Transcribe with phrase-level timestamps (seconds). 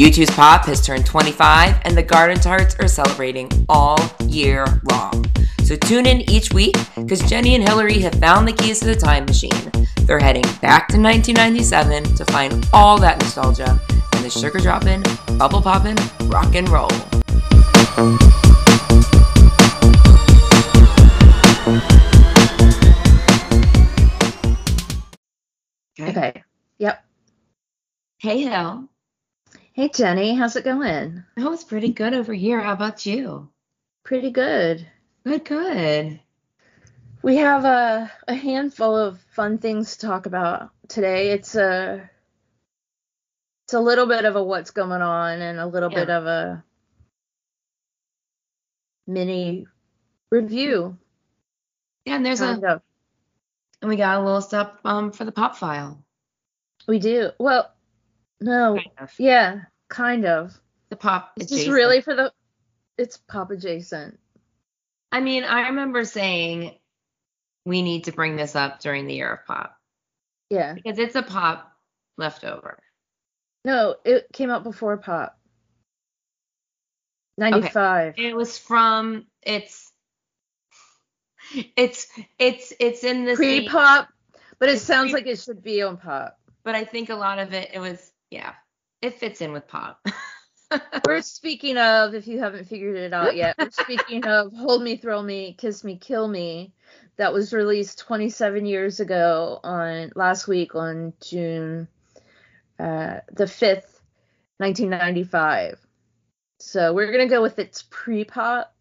[0.00, 5.26] U2's Pop has turned 25 and the Garden Tarts are celebrating all year long.
[5.62, 8.94] So tune in each week because Jenny and Hillary have found the keys to the
[8.94, 9.70] time machine.
[10.06, 13.78] They're heading back to 1997 to find all that nostalgia
[14.14, 15.02] and the sugar dropping,
[15.36, 15.98] bubble popping,
[16.30, 16.88] rock and roll.
[26.00, 26.42] Okay.
[26.78, 27.04] Yep.
[28.16, 28.89] Hey, Hill.
[29.72, 30.36] Hey, Jenny.
[30.36, 31.24] How's it going?
[31.36, 32.60] Oh, it's pretty good over here.
[32.60, 33.50] How about you?
[34.04, 34.86] Pretty good.
[35.24, 36.20] Good, good.
[37.22, 41.30] We have a, a handful of fun things to talk about today.
[41.32, 42.10] It's a
[43.66, 46.00] it's a little bit of a what's going on and a little Yeah.
[46.00, 46.64] bit of a
[49.06, 49.66] mini
[50.30, 50.98] review.
[52.06, 52.82] Yeah, and there's a of.
[53.82, 56.02] and we got a little stuff um for the pop file.
[56.88, 57.30] We do.
[57.38, 57.70] Well,
[58.40, 58.74] no.
[58.76, 59.12] Kind of.
[59.18, 60.58] Yeah, kind of.
[60.90, 62.32] The pop It's just really for the
[62.98, 64.18] it's pop adjacent.
[65.12, 66.78] I mean, I remember saying
[67.64, 69.76] we need to bring this up during the year of pop
[70.50, 70.74] Yeah.
[70.74, 71.72] because it's a pop
[72.16, 72.82] leftover.
[73.64, 75.38] No, it came out before pop.
[77.38, 78.14] 95.
[78.18, 79.90] It was from it's
[81.76, 82.06] it's
[82.38, 84.08] it's it's in the Pre-pop,
[84.58, 86.38] but it sounds pre- like it should be on pop.
[86.64, 88.54] but I think a lot of it it was yeah
[89.02, 90.04] it fits in with pop.
[91.06, 94.96] We're speaking of, if you haven't figured it out yet, we're speaking of Hold Me,
[94.96, 96.72] Thrill Me, Kiss Me, Kill Me,
[97.16, 101.88] that was released 27 years ago on last week on June
[102.78, 103.90] uh, the 5th,
[104.58, 105.84] 1995.
[106.60, 108.72] So we're going to go with its pre pop.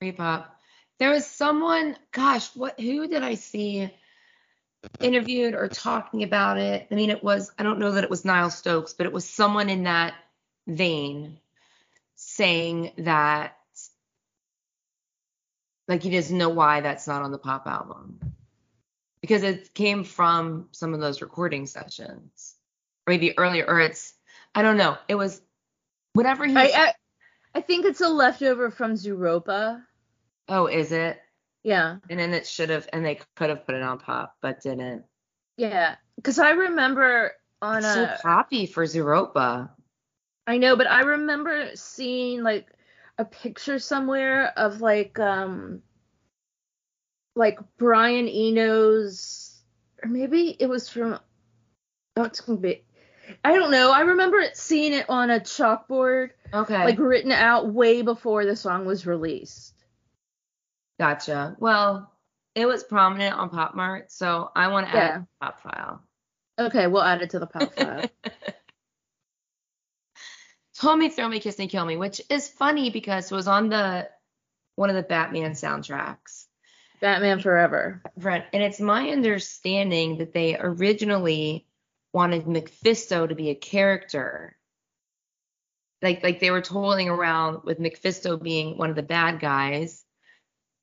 [0.00, 0.54] Pre pop.
[0.98, 3.90] There was someone, gosh, what who did I see
[5.00, 6.86] interviewed or talking about it?
[6.90, 9.28] I mean, it was I don't know that it was Niall Stokes, but it was
[9.28, 10.14] someone in that
[10.66, 11.38] vein
[12.16, 13.56] saying that
[15.88, 18.20] like he doesn't know why that's not on the pop album.
[19.20, 22.56] Because it came from some of those recording sessions.
[23.06, 24.14] Or maybe earlier, or it's
[24.54, 24.96] I don't know.
[25.08, 25.40] It was
[26.12, 26.92] whatever he I, I,
[27.54, 29.82] I think it's a leftover from Zooropa.
[30.48, 31.20] Oh, is it?
[31.62, 31.96] Yeah.
[32.10, 35.04] And then it should have, and they could have put it on pop, but didn't.
[35.56, 35.96] Yeah.
[36.16, 38.18] Because I remember on It's so a.
[38.22, 39.70] poppy for Zooropa.
[40.46, 42.66] I know, but I remember seeing like
[43.18, 45.82] a picture somewhere of like um
[47.36, 49.62] like Brian Eno's
[50.02, 51.18] or maybe it was from
[52.16, 52.82] oh it's gonna be
[53.44, 53.92] I don't know.
[53.92, 56.84] I remember seeing it on a chalkboard, Okay.
[56.84, 59.74] like written out way before the song was released.
[61.02, 61.56] Gotcha.
[61.58, 62.12] Well,
[62.54, 65.08] it was prominent on Pop Mart, so I want to add Yeah.
[65.08, 66.02] it to the pop file.
[66.60, 68.04] Okay, we'll add it to the pop file.
[70.78, 73.68] Hold me, thrill me, kiss me, kill me, which is funny because it was on
[73.68, 74.08] the
[74.76, 76.46] one of the Batman soundtracks.
[77.00, 78.00] Batman Forever.
[78.16, 78.44] Right.
[78.52, 81.66] And it's my understanding that they originally
[82.12, 84.56] wanted Mephisto to be a character.
[86.00, 90.01] Like like they were toiling around with Mephisto being one of the bad guys.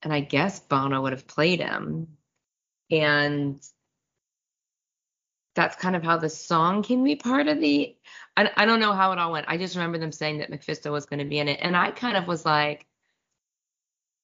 [0.02, 2.18] And I guess Bono would have played him.
[2.90, 3.62] And
[5.56, 7.96] that's kind of how the song can be part of the
[8.38, 9.50] I, I don't know how it all went.
[9.50, 11.60] I just remember them saying that Mephisto was going to be in it.
[11.62, 12.86] And I kind of was like,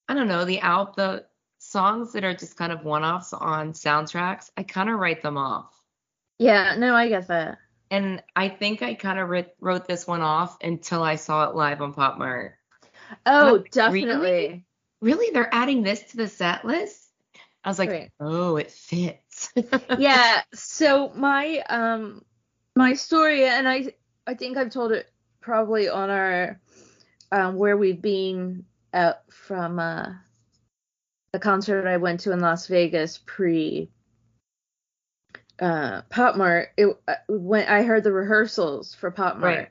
[0.07, 1.25] I don't know, the out the
[1.57, 5.73] songs that are just kind of one-offs on soundtracks, I kind of write them off.
[6.37, 7.57] Yeah, no, I get that.
[7.91, 11.55] And I think I kind of writ- wrote this one off until I saw it
[11.55, 12.55] live on Pop Mart.
[13.25, 14.05] Oh, definitely.
[14.05, 14.65] Really,
[15.33, 17.01] they're adding this to the set list?
[17.63, 18.11] I was like, Right.
[18.19, 19.51] oh, it fits.
[19.97, 22.23] yeah so my um
[22.75, 23.93] my story and i
[24.25, 25.09] i think i've told it
[25.41, 26.59] probably on our
[27.31, 30.13] um where we've been out from uh
[31.33, 33.89] the concert i went to in las vegas pre
[35.59, 39.69] uh pop mart it uh, when i heard the rehearsals for pop mart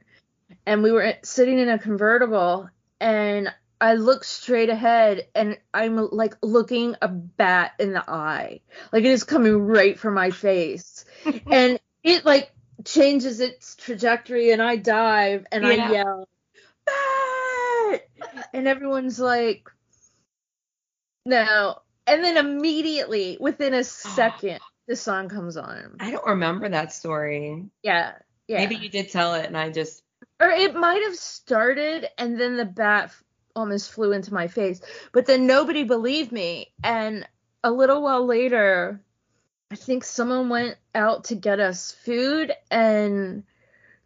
[0.50, 0.56] Right.
[0.66, 2.68] and we were sitting in a convertible
[3.00, 8.60] and I look straight ahead and I'm like looking a bat in the eye.
[8.92, 11.04] Like it is coming right for my face.
[11.50, 12.50] and it like
[12.84, 15.70] changes its trajectory and I dive and Yeah.
[15.70, 16.28] I yell,
[16.86, 18.02] Bat!
[18.52, 19.68] And everyone's like,
[21.26, 21.78] No.
[22.06, 25.96] And then immediately, within a second, the song comes on.
[26.00, 27.64] I don't remember that story.
[27.82, 28.12] Yeah.
[28.46, 28.58] Yeah.
[28.58, 30.02] Maybe you did tell it and I just
[30.40, 33.12] or it might have started and then the bat
[33.56, 34.80] almost flew into my face
[35.12, 37.26] but then nobody believed me and
[37.62, 39.00] a little while later
[39.70, 43.44] i think someone went out to get us food and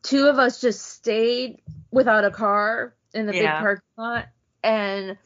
[0.02, 1.60] two of us just stayed
[1.90, 3.52] without a car in the Yeah.
[3.52, 4.26] big parking lot,
[4.62, 5.16] and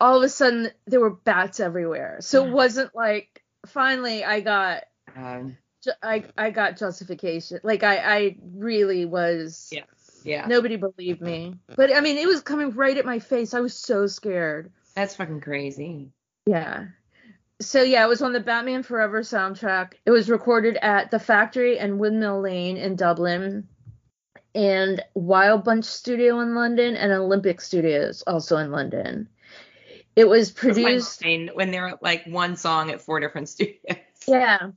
[0.00, 2.18] all of a sudden there were bats everywhere.
[2.20, 4.84] So it wasn't like finally I got
[5.16, 5.56] Um,
[6.02, 7.60] I I got justification.
[7.62, 9.70] Like I I really was.
[9.72, 9.84] Yeah.
[10.28, 10.46] Yeah.
[10.46, 13.54] Nobody believed me, but I mean it was coming right at my face.
[13.54, 14.70] I was so scared.
[14.94, 16.10] That's fucking crazy.
[16.46, 16.86] Yeah.
[17.60, 19.94] So yeah, it was on the Batman Forever soundtrack.
[20.06, 23.66] It was recorded at the Factory and Windmill Lane in Dublin,
[24.54, 29.28] and Wild Bunch Studio in London, and Olympic Studios also in London.
[30.14, 31.22] It was produced.
[31.54, 33.78] when they're like one song at four different studios.
[34.26, 34.70] Yeah,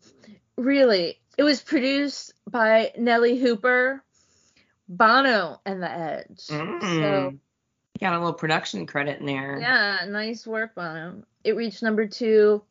[0.55, 1.19] really.
[1.37, 4.03] It was produced by Nellee Hooper,
[4.91, 6.39] Bono, and The Edge.
[6.41, 7.39] So Mm.
[7.99, 9.59] Got a little production credit in there.
[9.59, 11.23] Yeah, nice work, Bono.
[11.43, 12.63] It reached number two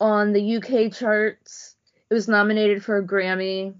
[0.00, 1.76] on the UK charts.
[2.08, 3.74] It was nominated for a Grammy,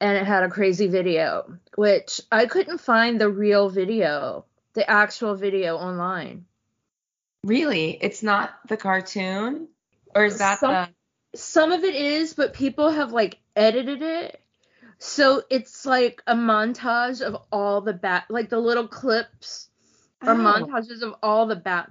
[0.00, 5.36] and it had a crazy video, which I couldn't find the real video, the actual
[5.36, 6.46] video online.
[7.44, 7.90] Really?
[8.00, 9.68] It's not the cartoon?
[10.14, 14.42] Or is that Some- the Some of it is, but people have like edited it.
[15.02, 19.68] So it's like a montage of all the bat, like the little clips
[20.22, 20.36] or Oh.
[20.36, 21.90] montages of all the bat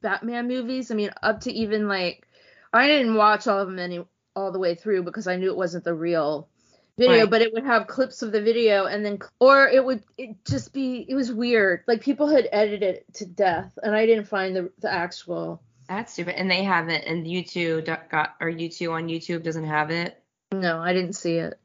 [0.00, 0.90] Batman movies.
[0.90, 2.28] I mean, up to even like
[2.72, 4.04] I didn't watch all of them any
[4.36, 6.48] all the way through because I knew it wasn't the real
[6.96, 7.30] video, Right.
[7.30, 10.72] but it would have clips of the video and then or it would it just
[10.72, 11.82] be it was weird.
[11.88, 16.12] Like people had edited it to death and I didn't find the the actual That's
[16.12, 16.38] stupid.
[16.38, 20.20] And they haven't and YouTube got or YouTube on YouTube doesn't have it.
[20.52, 21.58] no, I didn't see it.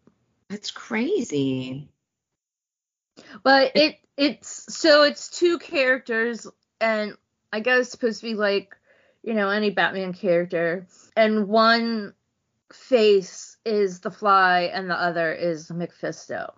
[0.50, 1.90] That's crazy.
[3.44, 6.48] But it it's so it's two characters
[6.82, 7.16] and
[7.54, 8.76] I guess it's supposed to be like,
[9.24, 10.88] you know, any Batman character.
[11.16, 12.14] And one
[12.72, 16.54] face is the fly and the other is Mephisto.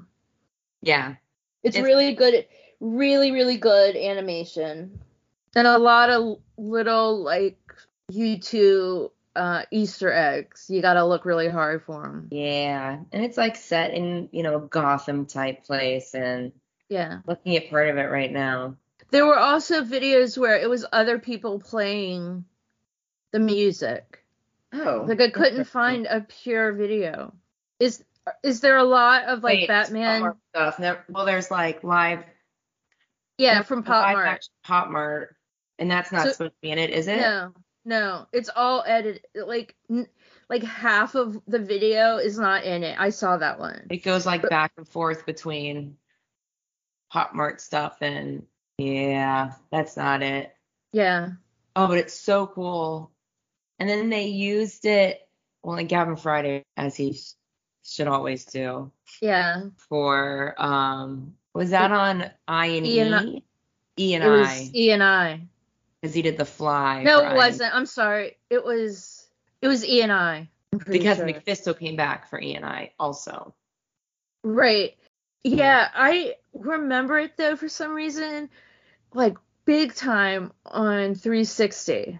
[0.81, 1.15] Yeah.
[1.63, 2.45] It's, It's- really good
[2.79, 4.99] really, really good animation.
[5.55, 7.57] And a lot of little like
[8.11, 10.65] YouTube uh Easter eggs.
[10.69, 12.27] You gotta look really hard for them.
[12.31, 12.99] Yeah.
[13.11, 16.51] And it's like set in, you know, a Gotham type place and
[16.89, 17.19] Yeah.
[17.25, 18.75] looking at part of it right now.
[19.11, 22.45] There were also videos where it was other people playing
[23.31, 24.23] the music.
[24.73, 25.05] Oh.
[25.07, 27.33] Like I couldn't find a pure video.
[27.79, 28.03] Is
[28.43, 30.33] is there a lot of like Wait, Batman?
[30.55, 30.79] Stuff.
[31.09, 32.23] Well, there's like live
[33.37, 34.47] Yeah, from Pop Mart.
[34.63, 35.35] Pop Mart,
[35.79, 37.19] and that's not So- supposed to be in it, is it?
[37.19, 37.53] No,
[37.85, 39.25] no, it's all edited.
[39.35, 40.07] Like n-
[40.49, 42.95] like half of the video is not in it.
[42.99, 43.87] I saw that one.
[43.89, 45.97] It goes like back and forth between
[47.11, 48.45] Pop Mart stuff and
[48.77, 50.53] yeah, that's not it.
[50.93, 51.29] Yeah,
[51.75, 53.11] Oh, but it's so cool.
[53.79, 55.27] And then they used it,
[55.63, 57.33] well, like Gavin Friday, as he sh-
[57.83, 58.91] should always do,
[59.21, 59.63] yeah.
[59.89, 63.41] for um, was that on I and E and I-
[63.97, 64.13] E?
[64.15, 65.47] And It was I, E and I.
[66.01, 67.03] because he did the Fly.
[67.03, 67.75] No, for it wasn't.
[67.75, 68.37] I'm sorry.
[68.49, 69.27] It was
[69.61, 70.49] it was E and I.
[70.71, 71.25] Because sure.
[71.25, 73.53] Mephisto came back for E and I also.
[74.43, 74.95] Right.
[75.43, 78.49] Yeah, I remember it though for some reason,
[79.13, 82.19] like big time on 360.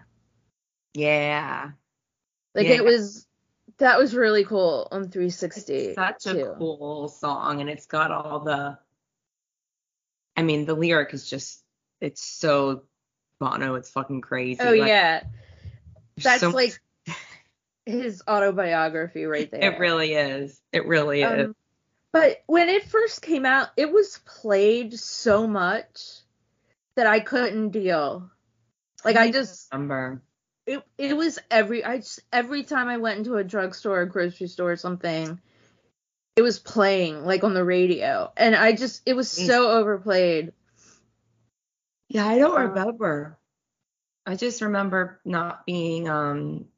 [0.94, 1.70] Yeah.
[2.54, 2.74] Like Yeah.
[2.74, 3.26] it was
[3.78, 5.74] that was really cool on 360.
[5.74, 8.78] It's such a cool song, and it's got all the.
[10.36, 11.62] I mean, the lyric is just,
[12.00, 12.84] it's so
[13.42, 14.60] Bono, it's fucking crazy.
[14.62, 15.22] Oh Like, yeah,
[16.16, 16.80] that's so- like
[17.86, 19.72] his autobiography right there.
[19.72, 20.60] It really is.
[20.72, 21.46] It really is.
[21.48, 21.56] Um,
[22.12, 26.20] but when it first came out, it was played so much
[26.94, 28.30] that I couldn't deal.
[29.04, 30.22] Like I just remember.
[30.66, 34.46] it it was every I just every time I went into a drugstore or grocery
[34.46, 35.40] store or something,
[36.36, 40.52] it was playing like on the radio, and I just it was so overplayed.
[42.12, 43.38] Yeah, I don't Uh, remember.
[44.26, 46.68] I just remember not being um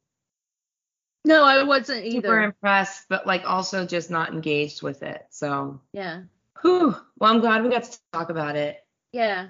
[1.25, 2.21] No, I wasn't either.
[2.29, 5.27] super impressed, but like also just not engaged with it.
[5.31, 6.25] So, Yeah,
[6.63, 6.97] whew.
[7.19, 9.49] Well, I'm glad we got to talk about it yeah,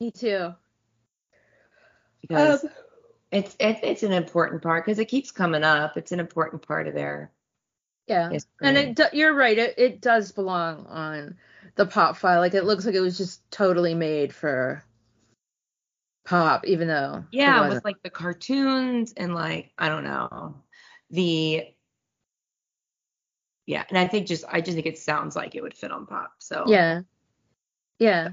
[0.00, 0.54] me too.
[2.20, 2.70] because Um,
[3.32, 5.96] it's it, it's an important part because it keeps coming up.
[5.96, 7.32] It's an important part of their
[8.06, 8.48] yeah, history.
[8.62, 9.56] and it do, you're right.
[9.58, 11.36] It it does belong on
[11.76, 12.40] the pop file.
[12.40, 14.82] Like it looks like it was just totally made for
[16.26, 20.56] pop, even though yeah, with like the cartoons and like I don't know
[21.10, 21.64] the
[23.64, 26.06] yeah, and I think just I just think it sounds like it would fit on
[26.06, 26.34] pop.
[26.38, 27.02] So Yeah.
[27.98, 28.30] Yeah.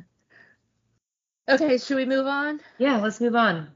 [1.50, 2.62] Okay, should we move on?
[2.78, 3.70] yeah, let's move on.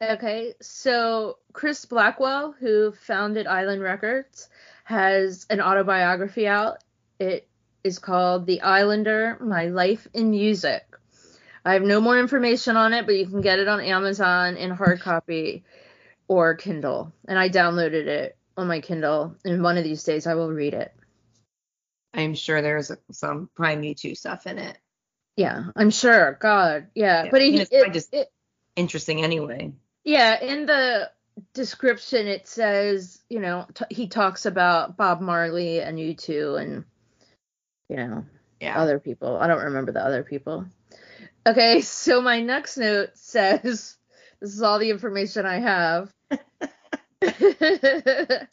[0.00, 4.48] Okay, so Chris Blackwell, who founded Island Records,
[4.84, 6.84] has an autobiography out.
[7.18, 7.48] It
[7.82, 10.87] is called The Islander My Life in Music.
[11.68, 14.70] I have no more information on it, but you can get it on Amazon in
[14.70, 15.64] hard copy
[16.26, 17.12] or Kindle.
[17.26, 20.72] And I downloaded it on my Kindle, and one of these days I will read
[20.72, 20.94] it.
[22.14, 24.78] I'm sure there's some Prime YouTube stuff in it.
[25.36, 26.38] Yeah, I'm sure.
[26.40, 27.24] God, yeah.
[27.24, 28.28] Yeah, But he, it's it, just- it,
[28.74, 29.72] Interesting anyway.
[30.04, 31.10] yeah, in the
[31.52, 36.84] description it says, you know, t- he talks about Bob Marley and U2 and
[37.90, 38.24] you know,
[38.60, 38.80] Yeah.
[38.80, 39.36] other people.
[39.36, 40.66] I don't remember the other people.
[41.48, 43.60] Okay, so my next note says
[44.40, 46.12] this is all the information I have.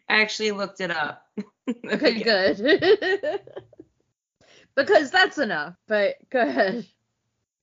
[0.10, 1.28] actually looked it up.
[1.86, 3.42] Okay, good.
[4.76, 6.88] because that's enough, but go ahead.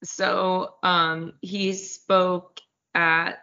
[0.05, 2.61] So um, he spoke
[2.95, 3.39] at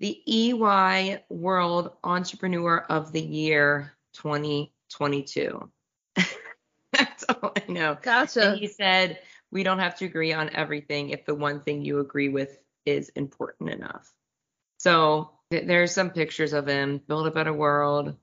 [0.00, 3.92] the EY World Entrepreneur of the Year
[4.92, 5.70] 2022.
[6.92, 7.96] That's all I know.
[8.00, 8.50] Gotcha.
[8.50, 9.20] And he said,
[9.50, 13.08] We don't have to agree on everything if the one thing you agree with is
[13.10, 14.12] important enough.
[14.78, 18.16] So th- there's some pictures of him, build a better world,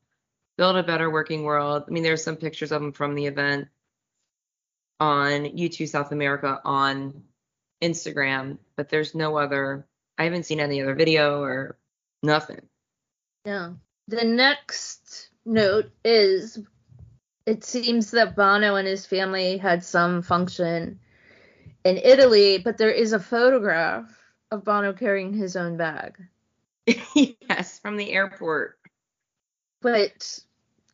[0.57, 1.85] build a better working world.
[1.87, 3.69] I mean, there's some pictures of him from the event
[4.99, 7.23] on YouTube South America on
[7.81, 11.77] Instagram, but there's no other, I haven't seen any other video or
[12.21, 12.61] nothing.
[13.45, 13.73] Yeah.
[14.09, 16.59] The next note is
[17.45, 20.99] it seems that Bono and his family had some function
[21.83, 24.15] in Italy, but there is a photograph
[24.51, 26.17] of Bono carrying his own bag.
[27.15, 28.77] yes, from the airport.
[29.81, 30.39] But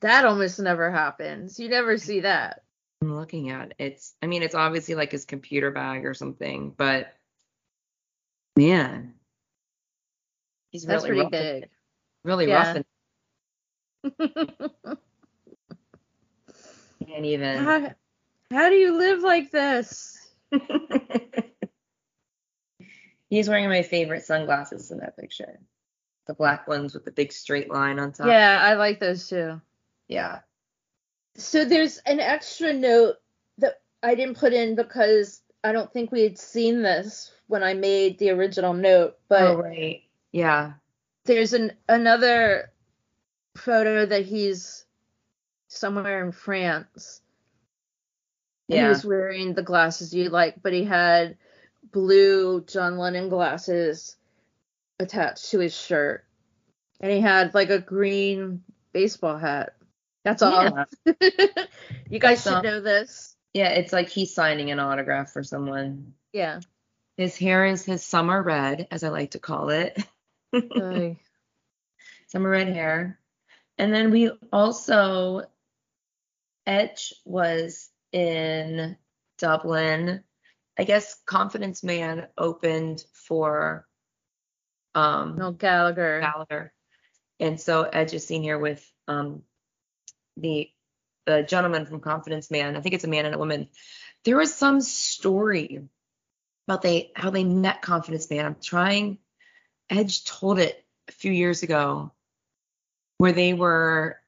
[0.02, 1.60] that almost never happens.
[1.60, 2.64] You never see that.
[3.02, 3.76] I'm looking at it.
[3.80, 7.14] it's I mean it's obviously like his computer bag or something, but
[8.56, 9.14] man.
[10.72, 11.70] He's That's really pretty rough, big.
[12.24, 12.56] really Yeah.
[12.56, 12.86] rough and
[17.08, 17.92] can't even how,
[18.52, 20.18] how do you live like this?
[23.30, 25.60] He's wearing my favorite sunglasses in that picture.
[26.28, 28.28] The black ones with the big straight line on top.
[28.28, 29.62] Yeah, I like those too.
[30.08, 30.40] Yeah.
[31.36, 33.16] So there's an extra note
[33.58, 37.74] that I didn't put in because I don't think we had seen this when I
[37.74, 40.04] made the original note, but oh right.
[40.32, 40.74] Yeah.
[41.26, 42.72] there's an another
[43.56, 44.86] photo that he's
[45.68, 47.22] somewhere in France.
[48.70, 48.90] And He Yeah.
[48.90, 51.38] was wearing the glasses you like, but he had
[51.92, 54.16] blue John Lennon glasses
[55.00, 56.26] attached to his shirt.
[57.00, 59.76] And he had like a green baseball hat.
[60.24, 60.64] That's all.
[60.64, 60.86] Yeah.
[62.10, 62.64] you guys That's all.
[62.64, 63.36] know this.
[63.54, 66.14] Yeah, it's like he's signing an autograph for someone.
[66.34, 66.62] Yeah.
[67.18, 69.98] His hair is his summer red, as I like to call it.
[72.28, 73.20] Summer red hair.
[73.78, 75.44] And then we also
[76.66, 78.98] Edge was in
[79.38, 80.24] Dublin.
[80.78, 83.88] I guess Confidence Man opened for
[84.94, 86.22] um Noel Gallagher.
[86.22, 86.74] Gallagher.
[87.40, 89.44] And so Edge is seen here with um
[90.38, 90.70] the
[91.26, 92.76] the gentleman from Confidence Man.
[92.76, 93.68] I think it's a man and a woman.
[94.24, 95.82] There was some story
[96.68, 98.46] about they how they met Confidence Man.
[98.46, 99.18] I'm trying
[99.90, 102.12] Edge told it a few years ago
[103.18, 104.20] where they were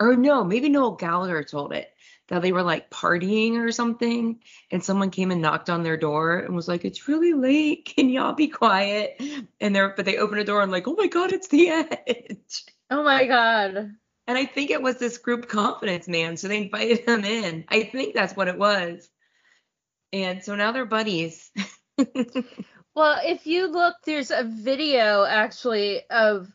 [0.00, 1.92] or no, maybe Noel Gallagher told it
[2.28, 6.38] that they were like partying or something and someone came and knocked on their door
[6.38, 7.92] and was like it's really late.
[7.96, 9.20] Can y'all be quiet?
[9.60, 12.64] And they're but they open a door and like oh my god it's the edge.
[12.90, 13.76] Oh my god.
[14.26, 17.64] and i think it was this group confidence man so they invited him in.
[17.68, 19.08] I think that's what it was.
[20.12, 21.50] And so now they're buddies.
[22.94, 26.50] Well, if you look, there's a video actually of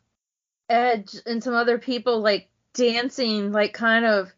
[0.70, 4.32] Edge and some other people like dancing, like kind of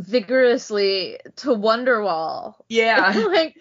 [0.00, 2.54] vigorously to Wonderwall.
[2.68, 3.56] yeah like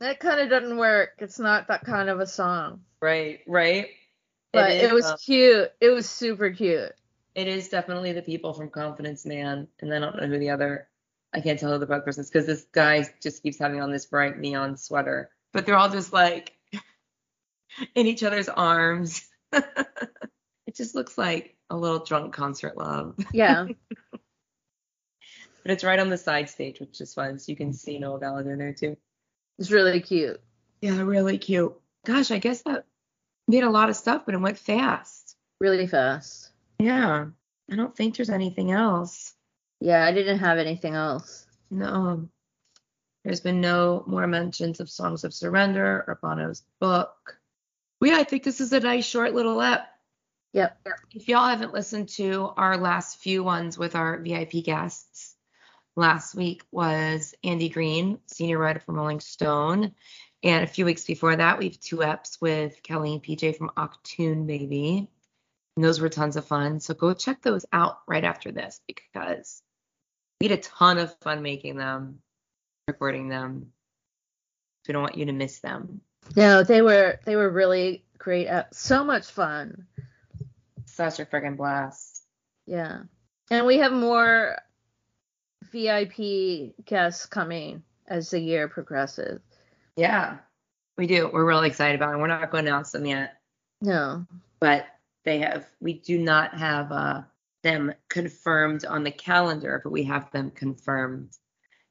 [0.00, 1.10] that kind of doesn't work.
[1.18, 2.80] It's not that kind of a song.
[3.00, 3.88] right right
[4.52, 5.70] But it, is, was um, cute.
[5.80, 6.92] It was super cute.
[7.34, 10.86] it is definitely the people from confidence man and i don't know who the other
[11.32, 13.90] i can't tell who the other person is because this guy just keeps having on
[13.90, 16.52] this bright neon sweater but they're all just like
[17.94, 19.26] in each other's arms
[20.66, 23.66] it just looks like a little drunk concert love Yeah.
[24.12, 28.18] but it's right on the side stage which is fun so you can see noel
[28.18, 28.96] gallagher there too
[29.58, 30.40] it's really cute.
[30.80, 31.74] yeah really cute
[32.06, 32.84] gosh i guess that
[33.48, 36.50] made a lot of stuff but it went fast Really fast.
[36.78, 37.26] yeah
[37.70, 39.32] i don't think there's anything else
[39.80, 41.46] Yeah, I didn't have anything else.
[41.70, 42.28] No.
[43.24, 47.38] There's been no more mentions of Songs of Surrender or Bono's book.
[48.00, 49.84] Well, yeah, I think this is a nice short little ep.
[50.54, 50.86] Yep.
[51.12, 55.34] If y'all haven't listened to our last few ones with our VIP guests,
[55.96, 59.92] last week was Andy Green, senior writer from Rolling Stone.
[60.44, 63.72] And a few weeks before that, we have two eps with Kelly and PJ from
[63.76, 65.08] Achtung Baby.
[65.74, 66.78] And those were tons of fun.
[66.78, 69.60] So go check those out right after this because
[70.40, 72.20] we had a ton of fun making them,
[72.86, 73.72] recording them.
[74.84, 76.00] So we don't want you to miss them.
[76.36, 78.46] No, they were they were really great.
[78.46, 79.86] Uh, so much fun.
[80.94, 82.22] Such a freaking blast.
[82.66, 83.00] Yeah.
[83.50, 84.56] And we have more
[85.72, 89.40] VIP guests coming as the year progresses.
[89.96, 90.38] Yeah,
[90.96, 91.30] we do.
[91.32, 92.18] We're really excited about it.
[92.18, 93.34] We're not going to announce them yet,
[93.80, 94.24] No.
[94.60, 94.86] but
[95.24, 95.66] they have.
[95.80, 97.22] We do not have uh,
[97.62, 101.30] them confirmed on the calendar, but we have them confirmed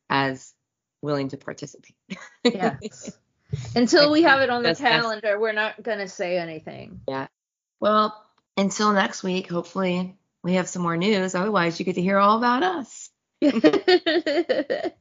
[0.09, 0.53] as
[1.01, 1.95] willing to participate.
[2.43, 3.17] Yes.
[3.75, 7.01] Until we have it on the That's- that's- calendar, we're not going to say anything.
[7.07, 7.27] Yeah.
[7.79, 8.23] Well,
[8.57, 11.35] until next week, hopefully we have some more news.
[11.35, 13.09] Otherwise, you get to hear all about us.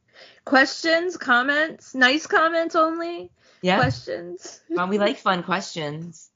[0.44, 3.30] questions, comments, nice comments only.
[3.62, 3.78] Yeah.
[3.78, 4.60] Questions.
[4.68, 6.30] well, um, we like fun questions.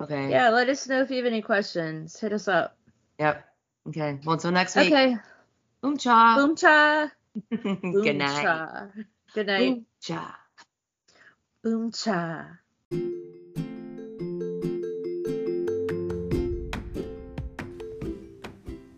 [0.00, 0.30] Okay.
[0.30, 2.18] Yeah, let us know if you have any questions.
[2.20, 2.76] Hit us up.
[3.18, 3.44] Yep.
[3.88, 4.18] Okay.
[4.24, 4.92] Well, until next week.
[4.92, 5.16] Okay.
[5.80, 6.36] Boom cha.
[6.36, 7.10] Boom cha.
[7.50, 8.42] Good night.
[8.42, 8.88] cha.
[9.34, 9.74] Good night.
[9.74, 10.38] Boom cha.
[11.62, 12.58] Boom cha.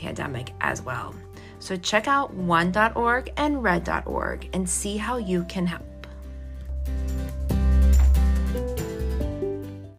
[0.00, 1.14] pandemic as well.
[1.58, 5.89] So check out one.org and red.org and see how you can help